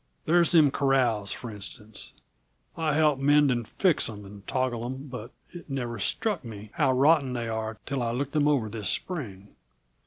There's 0.25 0.51
them 0.53 0.71
corrals, 0.71 1.31
for 1.31 1.51
instance: 1.51 2.13
I 2.75 2.95
helped 2.95 3.21
mend 3.21 3.51
and 3.51 3.67
fix 3.67 4.09
and 4.09 4.47
toggle 4.47 4.83
'em, 4.83 5.09
but 5.11 5.29
it 5.51 5.69
never 5.69 5.99
struck 5.99 6.43
me 6.43 6.71
how 6.73 6.91
rotten 6.93 7.33
they 7.33 7.47
are 7.47 7.77
till 7.85 8.01
I 8.01 8.09
looked 8.09 8.35
'em 8.35 8.47
over 8.47 8.67
this 8.67 8.89
spring. 8.89 9.49